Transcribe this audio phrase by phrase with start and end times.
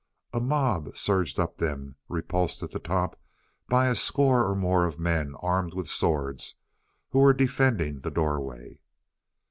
[0.33, 3.19] A mob surged up them, repulsed at the top
[3.69, 6.55] by a score or more of men armed with swords,
[7.11, 8.79] who were defending the doorway.